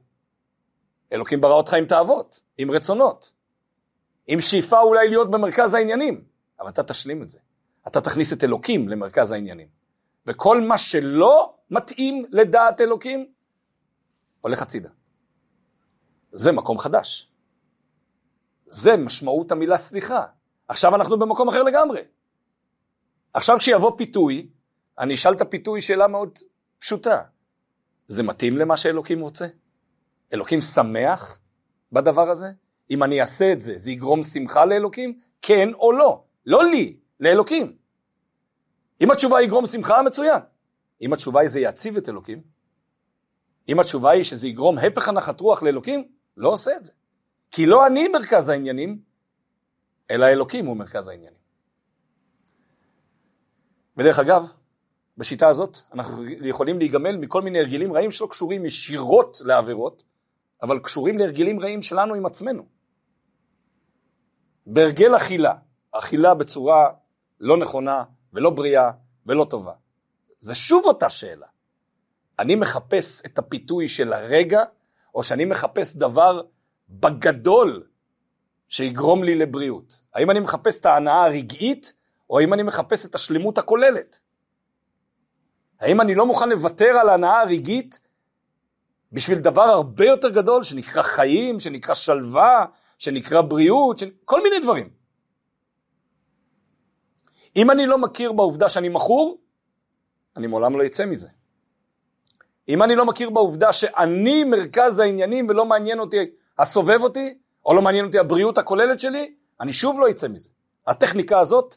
אלוקים 1.13 1.41
ברא 1.41 1.55
אותך 1.55 1.75
עם 1.75 1.87
תאוות, 1.87 2.41
עם 2.59 2.71
רצונות, 2.71 3.33
עם 4.27 4.41
שאיפה 4.41 4.81
אולי 4.81 5.09
להיות 5.09 5.31
במרכז 5.31 5.75
העניינים, 5.75 6.25
אבל 6.61 6.69
אתה 6.69 6.83
תשלים 6.83 7.23
את 7.23 7.29
זה. 7.29 7.39
אתה 7.89 8.01
תכניס 8.01 8.33
את 8.33 8.45
אלוקים 8.45 8.89
למרכז 8.89 9.33
העניינים. 9.33 9.69
וכל 10.27 10.61
מה 10.61 10.79
שלא 10.79 11.55
מתאים 11.71 12.25
לדעת 12.31 12.81
אלוקים, 12.81 13.33
הולך 14.41 14.63
הצידה. 14.63 14.89
זה 16.33 16.53
מקום 16.53 16.79
חדש. 16.79 17.31
זה 18.67 18.97
משמעות 18.97 19.53
המילה 19.53 19.79
סליחה. 19.79 20.27
עכשיו 20.69 20.95
אנחנו 20.95 21.19
במקום 21.19 21.49
אחר 21.49 21.63
לגמרי. 21.63 22.01
עכשיו 23.35 23.59
כשיבוא 23.59 23.93
פיתוי, 23.97 24.49
אני 25.01 25.15
אשאל 25.15 25.33
את 25.33 25.41
הפיתוי 25.41 25.81
שאלה 25.81 26.09
מאוד 26.09 26.39
פשוטה. 26.79 27.23
זה 28.09 28.23
מתאים 28.23 28.57
למה 28.57 28.77
שאלוקים 28.77 29.21
רוצה? 29.21 29.47
אלוקים 30.33 30.61
שמח 30.61 31.39
בדבר 31.93 32.31
הזה? 32.31 32.47
אם 32.91 33.03
אני 33.03 33.21
אעשה 33.21 33.53
את 33.53 33.61
זה, 33.61 33.79
זה 33.79 33.91
יגרום 33.91 34.23
שמחה 34.23 34.65
לאלוקים? 34.65 35.21
כן 35.43 35.69
או 35.75 35.93
לא? 35.93 36.25
לא 36.47 36.65
לי, 36.65 36.97
לאלוקים. 37.21 37.77
אם 39.01 39.11
התשובה 39.11 39.43
יגרום 39.43 39.67
שמחה, 39.67 40.03
מצוין. 40.03 40.41
אם 41.03 41.13
התשובה 41.13 41.41
היא 41.41 41.49
זה 41.49 41.61
יציב 41.61 41.97
את 41.97 42.09
אלוקים, 42.09 42.43
אם 43.69 43.81
התשובה 43.81 44.11
היא 44.11 44.23
שזה 44.23 44.49
יגרום 44.49 44.79
הפך 44.79 45.09
הנחת 45.09 45.41
רוח 45.41 45.63
לאלוקים, 45.63 46.09
לא 46.37 46.49
עושה 46.49 46.77
את 46.77 46.85
זה. 46.85 46.93
כי 47.51 47.67
לא 47.67 47.87
אני 47.87 48.09
מרכז 48.09 48.49
העניינים, 48.49 49.01
אלא 50.11 50.27
אלוקים 50.27 50.67
הוא 50.67 50.77
מרכז 50.77 51.09
העניינים. 51.09 51.41
ודרך 53.97 54.19
אגב, 54.19 54.53
בשיטה 55.21 55.49
הזאת 55.49 55.79
אנחנו 55.93 56.25
יכולים 56.29 56.79
להיגמל 56.79 57.17
מכל 57.17 57.43
מיני 57.43 57.61
הרגלים 57.61 57.93
רעים 57.93 58.11
שלא 58.11 58.27
קשורים 58.27 58.67
ישירות 58.67 59.39
לעבירות, 59.45 60.03
אבל 60.63 60.79
קשורים 60.79 61.19
להרגלים 61.19 61.61
רעים 61.61 61.83
שלנו 61.83 62.15
עם 62.15 62.27
עצמנו. 62.27 62.67
בהרגל 64.67 65.17
אכילה, 65.17 65.55
אכילה 65.93 66.35
בצורה 66.35 66.91
לא 67.41 67.57
נכונה 67.57 68.05
ולא 68.33 68.51
בריאה 68.51 68.91
ולא 69.27 69.47
טובה. 69.51 69.73
זה 70.39 70.55
שוב 70.55 70.85
אותה 70.85 71.11
שאלה. 71.11 71.47
אני 72.39 72.55
מחפש 72.55 73.23
את 73.27 73.39
הפיתוי 73.39 73.89
של 73.89 74.13
הרגע, 74.13 74.63
או 75.15 75.23
שאני 75.23 75.45
מחפש 75.45 75.97
דבר 75.97 76.43
בגדול 76.89 77.87
שיגרום 78.69 79.25
לי 79.25 79.35
לבריאות? 79.35 80.03
האם 80.15 80.31
אני 80.31 80.41
מחפש 80.41 80.81
את 80.81 80.87
ההנאה 80.87 81.25
הרגעית, 81.25 81.93
או 82.31 82.39
האם 82.39 82.55
אני 82.55 82.63
מחפש 82.63 83.07
את 83.07 83.15
השלמות 83.15 83.59
הכוללת? 83.59 84.21
האם 85.81 86.01
אני 86.01 86.15
לא 86.15 86.27
מוכן 86.27 86.49
לוותר 86.49 86.99
על 87.01 87.09
ההנאה 87.09 87.41
הרגעית 87.41 88.01
בשביל 89.13 89.39
דבר 89.39 89.63
הרבה 89.63 90.05
יותר 90.05 90.29
גדול 90.29 90.63
שנקרא 90.63 91.03
חיים, 91.03 91.61
שנקרא 91.61 91.95
שלווה, 91.95 92.67
שנקרא 92.99 93.41
בריאות, 93.41 93.99
ש... 93.99 94.05
כל 94.25 94.43
מיני 94.43 94.61
דברים. 94.61 94.91
אם 97.57 97.71
אני 97.71 97.87
לא 97.87 97.99
מכיר 97.99 98.33
בעובדה 98.33 98.69
שאני 98.69 98.89
מכור, 98.89 99.39
אני 100.37 100.47
מעולם 100.47 100.79
לא 100.79 100.87
אצא 100.87 101.07
מזה. 101.07 101.29
אם 102.69 102.83
אני 102.83 102.97
לא 102.97 103.07
מכיר 103.07 103.31
בעובדה 103.31 103.73
שאני 103.73 104.45
מרכז 104.45 104.99
העניינים 104.99 105.47
ולא 105.49 105.65
מעניין 105.65 105.99
אותי 105.99 106.31
הסובב 106.59 107.03
אותי, 107.03 107.39
או 107.67 107.75
לא 107.75 107.83
מעניין 107.83 108.07
אותי 108.07 108.19
הבריאות 108.19 108.59
הכוללת 108.59 109.01
שלי, 109.01 109.35
אני 109.61 109.73
שוב 109.73 110.01
לא 110.01 110.11
אצא 110.11 110.29
מזה. 110.29 110.51
הטכניקה 110.87 111.41
הזאת, 111.41 111.77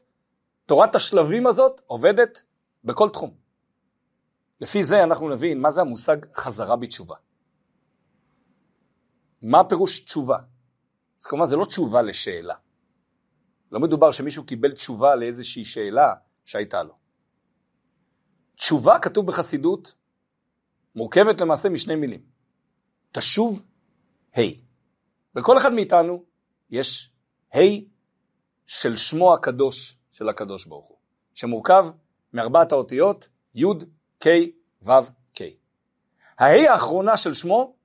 תורת 0.66 0.96
השלבים 0.96 1.48
הזאת, 1.48 1.82
עובדת 1.88 2.42
בכל 2.84 3.10
תחום. 3.10 3.43
לפי 4.62 4.84
זה 4.84 5.04
אנחנו 5.04 5.30
נבין 5.30 5.62
מה 5.62 5.72
זה 5.72 5.82
המושג 5.82 6.18
חזרה 6.36 6.76
בתשובה. 6.76 7.16
מה 9.42 9.60
הפירוש 9.60 10.00
תשובה? 10.00 10.38
אז 11.22 11.26
כמובן 11.26 11.46
זה 11.46 11.56
לא 11.56 11.66
תשובה 11.66 12.02
לשאלה. 12.02 12.56
לא 13.72 13.80
מדובר 13.80 14.12
שמישהו 14.12 14.46
קיבל 14.46 14.72
תשובה 14.72 15.16
לאיזושהי 15.16 15.66
שאלה 15.66 16.14
שהייתה 16.46 16.84
לו. 16.84 16.94
תשובה 18.56 19.00
כתוב 19.00 19.28
בחסידות 19.28 19.96
מורכבת 20.96 21.42
למעשה 21.42 21.70
משני 21.70 21.96
מילים. 21.96 22.22
תשוב 23.12 23.62
ה'. 24.34 24.40
Hey. 24.40 24.58
בכל 25.36 25.58
אחד 25.58 25.74
מאיתנו 25.74 26.24
יש 26.70 27.12
ה' 27.54 27.58
hey 27.58 27.82
של 28.66 28.96
שמו 28.96 29.34
הקדוש 29.34 29.98
של 30.12 30.30
הקדוש 30.30 30.66
ברוך 30.66 30.88
הוא, 30.88 30.98
שמורכב 31.34 31.86
מארבעת 32.34 32.72
האותיות 32.72 33.30
י' 33.56 33.66
K, 34.24 34.28
ו', 34.82 34.92
K. 35.38 35.42
הה' 36.38 36.72
האחרונה 36.72 37.18
של 37.18 37.34
שמו 37.34 37.76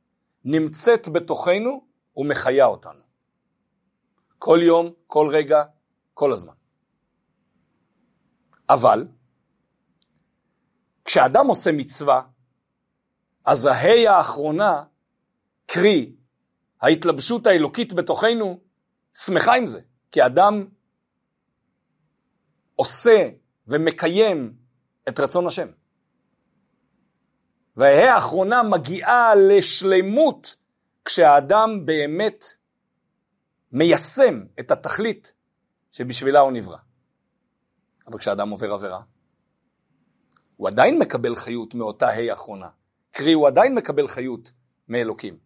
נמצאת 0.44 1.08
בתוכנו 1.08 1.86
ומחיה 2.16 2.66
אותנו. 2.66 3.00
כל 4.38 4.58
יום, 4.62 4.92
כל 5.06 5.28
רגע, 5.32 5.64
כל 6.14 6.32
הזמן. 6.32 6.54
אבל, 8.68 9.08
כשאדם 11.04 11.46
עושה 11.46 11.72
מצווה, 11.72 12.22
אז 13.44 13.66
הה' 13.66 14.16
האחרונה, 14.16 14.84
קרי, 15.66 16.16
ההתלבשות 16.80 17.46
האלוקית 17.46 17.92
בתוכנו, 17.92 18.60
שמחה 19.14 19.54
עם 19.54 19.66
זה, 19.66 19.80
כי 20.12 20.26
אדם 20.26 20.68
עושה 22.74 23.28
ומקיים 23.66 24.56
את 25.08 25.20
רצון 25.20 25.46
השם. 25.46 25.77
וההא 27.78 28.14
האחרונה 28.14 28.62
מגיעה 28.62 29.34
לשלמות 29.34 30.56
כשהאדם 31.04 31.86
באמת 31.86 32.44
מיישם 33.72 34.42
את 34.60 34.70
התכלית 34.70 35.32
שבשבילה 35.92 36.40
הוא 36.40 36.52
נברא. 36.52 36.76
אבל 38.06 38.18
כשאדם 38.18 38.50
עובר 38.50 38.72
עבירה, 38.72 39.00
הוא 40.56 40.68
עדיין 40.68 40.98
מקבל 40.98 41.36
חיות 41.36 41.74
מאותה 41.74 42.08
ה' 42.08 42.30
האחרונה. 42.30 42.68
קרי, 43.10 43.32
הוא 43.32 43.46
עדיין 43.46 43.74
מקבל 43.74 44.08
חיות 44.08 44.52
מאלוקים. 44.88 45.38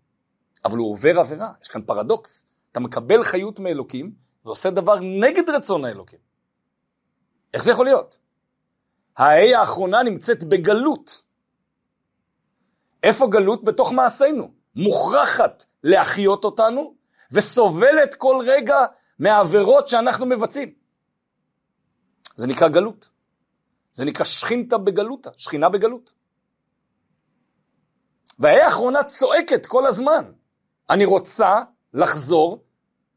אבל 0.65 0.79
הוא 0.79 0.91
עובר 0.91 1.21
עבירה, 1.21 1.53
יש 1.63 1.69
כאן 1.69 1.83
פרדוקס. 1.83 2.47
אתה 2.73 2.81
מקבל 2.81 3.25
חיות 3.25 3.59
מאלוקים 3.59 4.15
ועושה 4.45 4.71
דבר 4.71 5.01
נגד 5.01 5.51
רצון 5.51 5.85
האלוקים. 5.85 6.19
איך 7.55 7.65
זה 7.65 7.71
יכול 7.71 7.85
להיות? 7.85 8.19
ההא 9.17 9.59
האחרונה 9.59 10.03
נמצאת 10.03 10.45
בגלות. 10.45 11.23
איפה 13.03 13.27
גלות? 13.27 13.65
בתוך 13.65 13.93
מעשינו. 13.93 14.51
מוכרחת 14.77 15.65
להחיות 15.85 16.45
אותנו, 16.45 16.95
וסובלת 17.33 18.15
כל 18.15 18.45
רגע 18.47 18.77
מהעבירות 19.19 19.89
שאנחנו 19.89 20.27
מבצעים. 20.27 20.75
זה 22.37 22.47
נקרא 22.47 22.69
גלות. 22.69 23.11
זה 23.93 24.05
נקרא 24.05 24.25
שכינתא 24.25 24.77
בגלותא, 24.77 25.31
שכינה 25.37 25.69
בגלות. 25.69 26.13
וההא 28.39 28.65
האחרונה 28.65 29.05
צועקת 29.05 29.67
כל 29.67 29.87
הזמן. 29.87 30.33
אני 30.91 31.05
רוצה 31.05 31.63
לחזור 31.95 32.65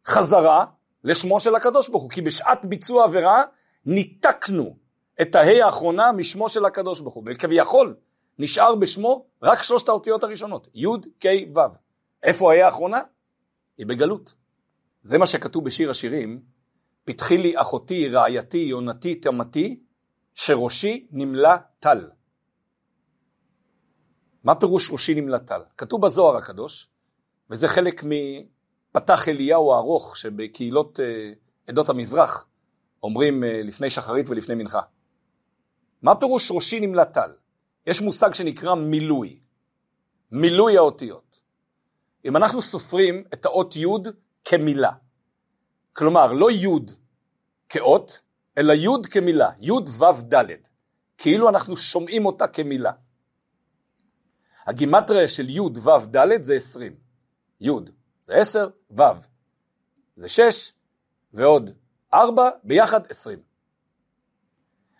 חזרה 0.05 0.65
לשמו 1.03 1.39
של 1.39 1.55
הקדוש 1.55 1.89
ברוך 1.89 2.03
הוא, 2.03 2.11
כי 2.11 2.21
בשעת 2.21 2.65
ביצוע 2.65 3.03
עבירה 3.03 3.43
ניתקנו 3.85 4.77
את 5.21 5.35
ההא 5.35 5.65
האחרונה 5.65 6.11
משמו 6.11 6.49
של 6.49 6.65
הקדוש 6.65 7.01
ברוך 7.01 7.13
הוא, 7.13 7.23
וכביכול 7.27 7.95
נשאר 8.39 8.75
בשמו 8.75 9.25
רק 9.41 9.63
שלושת 9.63 9.89
האותיות 9.89 10.23
הראשונות, 10.23 10.67
י', 10.73 10.85
ק', 11.19 11.25
ו'. 11.55 11.59
איפה 12.23 12.53
ההא 12.53 12.65
האחרונה? 12.65 13.01
היא 13.77 13.85
בגלות. 13.85 14.35
זה 15.01 15.17
מה 15.17 15.27
שכתוב 15.27 15.65
בשיר 15.65 15.89
השירים, 15.89 16.41
פתחי 17.05 17.37
לי 17.37 17.53
אחותי, 17.61 18.09
רעייתי, 18.09 18.57
יונתי, 18.57 19.15
תמתי, 19.15 19.79
שראשי 20.33 21.07
נמלא 21.11 21.55
טל. 21.79 22.09
מה 24.43 24.55
פירוש 24.55 24.91
ראשי 24.91 25.15
נמלא 25.15 25.37
טל? 25.37 25.61
כתוב 25.77 26.05
בזוהר 26.05 26.37
הקדוש, 26.37 26.89
וזה 27.49 27.67
חלק 27.67 28.03
מפתח 28.03 29.27
אליהו 29.27 29.73
הארוך 29.73 30.17
שבקהילות 30.17 30.99
אה, 30.99 31.31
עדות 31.67 31.89
המזרח 31.89 32.47
אומרים 33.03 33.43
אה, 33.43 33.61
לפני 33.63 33.89
שחרית 33.89 34.29
ולפני 34.29 34.55
מנחה. 34.55 34.81
מה 36.01 36.15
פירוש 36.15 36.51
ראשי 36.51 36.79
נמלא 36.79 37.03
טל? 37.03 37.31
יש 37.87 38.01
מושג 38.01 38.33
שנקרא 38.33 38.75
מילוי, 38.75 39.39
מילוי 40.31 40.77
האותיות. 40.77 41.41
אם 42.25 42.35
אנחנו 42.35 42.61
סופרים 42.61 43.23
את 43.33 43.45
האות 43.45 43.75
י' 43.75 43.85
כמילה, 44.45 44.91
כלומר 45.93 46.33
לא 46.33 46.51
י' 46.51 46.67
כאות, 47.69 48.21
אלא 48.57 48.73
י' 48.73 49.09
כמילה, 49.11 49.49
י' 49.61 49.71
ו' 49.71 50.33
ד', 50.33 50.45
כאילו 51.17 51.49
אנחנו 51.49 51.77
שומעים 51.77 52.25
אותה 52.25 52.47
כמילה. 52.47 52.91
הגימטריה 54.65 55.27
של 55.27 55.49
י' 55.49 55.59
ו' 55.59 56.05
ד' 56.05 56.41
זה 56.41 56.55
20, 56.55 56.95
י' 57.61 57.69
זה 58.23 58.35
10, 58.35 58.69
ו' 58.91 59.03
זה 60.15 60.29
6, 60.29 60.73
ועוד 61.33 61.71
4, 62.13 62.49
ביחד 62.63 63.07
20. 63.09 63.39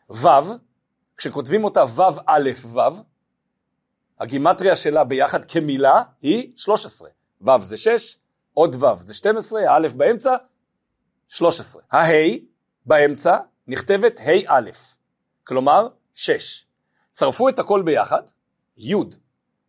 ו' 0.09 0.27
כשכותבים 1.17 1.63
אותה 1.63 1.83
ו' 1.83 2.19
א' 2.25 2.49
ו', 2.65 2.79
הגימטריה 4.19 4.75
שלה 4.75 5.03
ביחד 5.03 5.45
כמילה 5.45 6.03
היא 6.21 6.51
13. 6.55 7.09
ו' 7.41 7.59
זה 7.61 7.77
6, 7.77 8.17
עוד 8.53 8.83
ו' 8.83 9.03
זה 9.05 9.13
12, 9.13 9.71
הא' 9.71 9.89
באמצע, 9.97 10.35
13. 11.27 11.81
הה' 11.91 12.37
באמצע 12.85 13.37
נכתבת 13.67 14.19
ה' 14.19 14.31
א', 14.47 14.69
כלומר 15.43 15.87
6. 16.13 16.65
צרפו 17.11 17.49
את 17.49 17.59
הכל 17.59 17.81
ביחד, 17.81 18.23
י' 18.77 18.95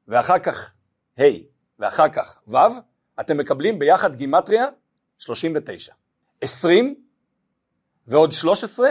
ואחר 0.09 0.39
כך 0.39 0.73
ה' 1.19 1.23
ואחר 1.79 2.09
כך 2.09 2.41
ו', 2.49 2.57
אתם 3.21 3.37
מקבלים 3.37 3.79
ביחד 3.79 4.15
גימטריה 4.15 4.67
39. 5.19 5.93
20 6.41 6.95
ועוד 8.07 8.33
13 8.33 8.89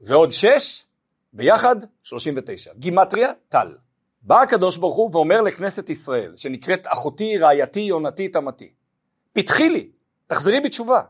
ועוד 0.00 0.30
6 0.30 0.86
ביחד 1.32 1.76
39. 2.02 2.72
גימטריה, 2.74 3.32
טל. 3.48 3.76
בא 4.22 4.42
הקדוש 4.42 4.76
ברוך 4.76 4.94
הוא 4.94 5.10
ואומר 5.12 5.40
לכנסת 5.42 5.90
ישראל, 5.90 6.36
שנקראת 6.36 6.86
אחותי, 6.86 7.38
רעייתי, 7.38 7.80
יונתי, 7.80 8.28
תמתי, 8.28 8.72
פתחי 9.32 9.68
לי, 9.68 9.90
תחזרי 10.26 10.60
בתשובה. 10.60 11.02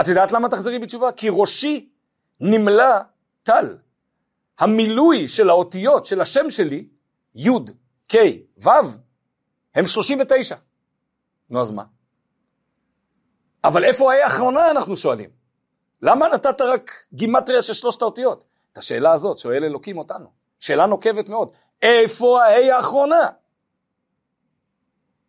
את 0.00 0.08
יודעת 0.08 0.32
למה 0.32 0.48
תחזרי 0.48 0.78
בתשובה? 0.78 1.12
כי 1.12 1.28
ראשי 1.30 1.88
נמלא 2.40 2.98
טל. 3.42 3.78
המילוי 4.58 5.28
של 5.28 5.50
האותיות 5.50 6.06
של 6.06 6.20
השם 6.20 6.50
שלי, 6.50 6.88
י' 7.34 7.48
K, 8.12 8.16
ו', 8.64 8.68
הם 9.74 9.86
39. 9.86 10.56
נו 11.50 11.60
אז 11.60 11.70
מה? 11.70 11.84
אבל 13.64 13.84
איפה 13.84 14.12
ה 14.12 14.24
האחרונה 14.24 14.70
אנחנו 14.70 14.96
שואלים? 14.96 15.30
למה 16.02 16.28
נתת 16.28 16.60
רק 16.60 16.90
גימטריה 17.14 17.62
של 17.62 17.72
שלושת 17.72 18.02
האותיות? 18.02 18.44
את 18.72 18.78
השאלה 18.78 19.12
הזאת 19.12 19.38
שואל 19.38 19.64
אלוקים 19.64 19.98
אותנו. 19.98 20.26
שאלה 20.58 20.86
נוקבת 20.86 21.28
מאוד. 21.28 21.50
איפה 21.82 22.44
ה 22.44 22.76
האחרונה? 22.76 23.30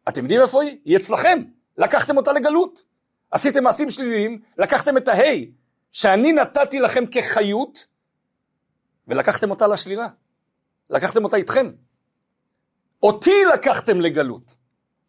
אתם 0.09 0.21
יודעים 0.21 0.41
איפה 0.41 0.61
היא? 0.63 0.77
היא 0.85 0.97
אצלכם. 0.97 1.43
לקחתם 1.77 2.17
אותה 2.17 2.33
לגלות. 2.33 2.83
עשיתם 3.31 3.63
מעשים 3.63 3.89
שליליים, 3.89 4.41
לקחתם 4.57 4.97
את 4.97 5.07
ההי 5.07 5.51
שאני 5.91 6.33
נתתי 6.33 6.79
לכם 6.79 7.05
כחיות, 7.05 7.87
ולקחתם 9.07 9.51
אותה 9.51 9.67
לשלילה. 9.67 10.07
לקחתם 10.89 11.23
אותה 11.23 11.37
איתכם. 11.37 11.71
אותי 13.03 13.45
לקחתם 13.53 14.01
לגלות. 14.01 14.55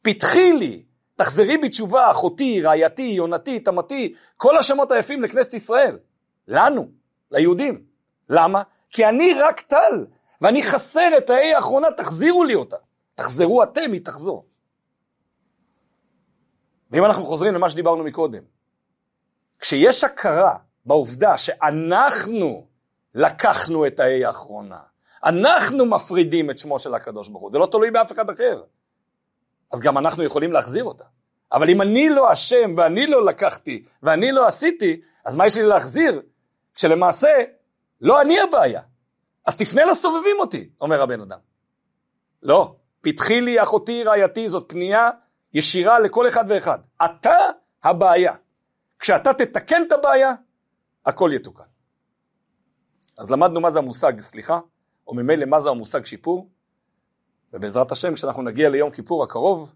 פתחי 0.02 0.52
לי, 0.52 0.84
תחזרי 1.16 1.58
בתשובה, 1.58 2.10
אחותי, 2.10 2.62
רעייתי, 2.62 3.02
יונתי, 3.02 3.60
תמתי, 3.60 4.14
כל 4.36 4.58
השמות 4.58 4.92
היפים 4.92 5.22
לכנסת 5.22 5.54
ישראל. 5.54 5.98
לנו, 6.48 6.88
ליהודים. 7.30 7.84
למה? 8.30 8.62
כי 8.90 9.06
אני 9.06 9.34
רק 9.34 9.60
טל, 9.60 10.06
ואני 10.40 10.62
חסר 10.62 11.18
את 11.18 11.30
ההיא 11.30 11.56
האחרונה, 11.56 11.90
תחזירו 11.96 12.44
לי 12.44 12.54
אותה. 12.54 12.76
תחזרו 13.14 13.62
אתם, 13.62 13.92
היא 13.92 14.04
תחזור. 14.04 14.44
ואם 16.90 17.04
אנחנו 17.04 17.26
חוזרים 17.26 17.54
למה 17.54 17.70
שדיברנו 17.70 18.04
מקודם, 18.04 18.42
כשיש 19.58 20.04
הכרה 20.04 20.56
בעובדה 20.87 21.38
שאנחנו 21.38 22.66
לקחנו 23.14 23.87
את 23.87 24.00
ההיא 24.00 24.26
האחרונה, 24.26 24.80
אנחנו 25.24 25.87
מפרידים 25.87 26.50
את 26.50 26.58
שמו 26.58 26.78
של 26.78 26.94
הקדוש 26.94 27.28
ברוך 27.28 27.42
הוא, 27.42 27.50
זה 27.52 27.58
לא 27.58 27.66
תלוי 27.66 27.90
באף 27.90 28.12
אחד 28.12 28.30
אחר. 28.30 28.62
אז 29.72 29.80
גם 29.80 29.98
אנחנו 29.98 30.22
יכולים 30.22 30.52
להחזיר 30.52 30.84
אותה. 30.84 31.04
אבל 31.52 31.70
אם 31.70 31.82
אני 31.82 32.08
לא 32.08 32.32
אשם 32.32 32.74
ואני 32.76 33.06
לא 33.06 33.24
לקחתי 33.24 33.84
ואני 34.02 34.32
לא 34.32 34.46
עשיתי, 34.46 35.00
אז 35.24 35.34
מה 35.34 35.46
יש 35.46 35.56
לי 35.56 35.62
להחזיר? 35.62 36.22
כשלמעשה 36.74 37.44
לא 38.00 38.22
אני 38.22 38.40
הבעיה. 38.40 38.83
אז 39.46 39.57
תפנה 39.57 39.85
לסובבים 39.85 40.37
אותי, 40.38 40.70
אומר 40.80 41.02
הבן 41.02 41.20
אדם. 41.20 41.38
לא, 42.42 42.76
פתחי 43.00 43.40
לי 43.40 43.62
אחותי 43.62 44.04
רעייתי, 44.04 44.48
זאת 44.48 44.64
פנייה 44.68 45.11
ישירה 45.54 45.98
לכל 45.98 46.28
אחד 46.28 46.44
ואחד. 46.48 46.78
אתה 47.04 47.37
הבעיה. 47.85 48.35
כשאתה 48.98 49.35
תתקן 49.35 49.83
את 49.87 49.92
הבעיה, 49.92 50.33
הכל 51.07 51.30
יתוקן. 51.35 51.64
אז 53.18 53.30
למדנו 53.30 53.61
מה 53.61 53.70
זה 53.70 53.78
המושג 53.78 54.20
סליחה, 54.20 54.61
או 55.07 55.14
ממילא 55.14 55.44
מה 55.44 55.61
זה 55.61 55.70
המושג 55.70 56.04
שיפור, 56.04 56.48
ובעזרת 57.52 57.92
השם, 57.92 58.14
כשאנחנו 58.14 58.42
נגיע 58.42 58.68
ליום 58.68 58.90
כיפור 58.90 59.24
הקרוב, 59.24 59.74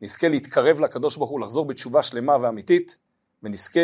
נזכה 0.00 0.28
להתקרב 0.28 0.80
לקדוש 0.80 1.16
ברוך 1.16 1.30
הוא, 1.30 1.40
לחזור 1.40 1.66
בתשובה 1.66 2.02
שלמה 2.02 2.36
ואמיתית, 2.42 2.98
ונזכה 3.42 3.80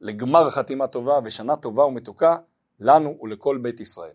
לגמר 0.00 0.50
חתימה 0.50 0.86
טובה 0.86 1.18
ושנה 1.24 1.56
טובה 1.56 1.84
ומתוקה 1.84 2.36
לנו 2.80 3.18
ולכל 3.22 3.58
בית 3.62 3.80
ישראל. 3.80 4.12